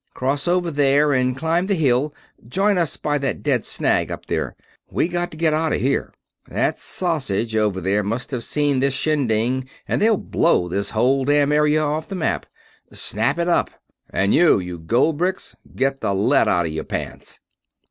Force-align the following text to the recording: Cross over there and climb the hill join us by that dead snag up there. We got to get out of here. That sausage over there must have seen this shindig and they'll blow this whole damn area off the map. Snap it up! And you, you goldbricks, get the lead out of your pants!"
Cross 0.15 0.47
over 0.47 0.71
there 0.71 1.13
and 1.13 1.37
climb 1.37 1.67
the 1.67 1.75
hill 1.75 2.11
join 2.47 2.75
us 2.75 2.97
by 2.97 3.19
that 3.19 3.43
dead 3.43 3.63
snag 3.63 4.11
up 4.11 4.25
there. 4.25 4.55
We 4.89 5.07
got 5.07 5.29
to 5.29 5.37
get 5.37 5.53
out 5.53 5.73
of 5.73 5.79
here. 5.79 6.11
That 6.47 6.79
sausage 6.79 7.55
over 7.55 7.79
there 7.79 8.01
must 8.01 8.31
have 8.31 8.43
seen 8.43 8.79
this 8.79 8.95
shindig 8.95 9.69
and 9.87 10.01
they'll 10.01 10.17
blow 10.17 10.67
this 10.67 10.89
whole 10.89 11.23
damn 11.25 11.51
area 11.51 11.83
off 11.83 12.07
the 12.07 12.15
map. 12.15 12.47
Snap 12.91 13.37
it 13.37 13.47
up! 13.47 13.69
And 14.09 14.33
you, 14.33 14.57
you 14.57 14.79
goldbricks, 14.79 15.55
get 15.75 16.01
the 16.01 16.15
lead 16.15 16.47
out 16.47 16.65
of 16.65 16.71
your 16.71 16.83
pants!" 16.83 17.39